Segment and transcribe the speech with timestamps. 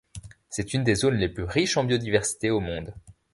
[0.49, 2.95] C'est une des zones les plus riches en biodiversité au monde.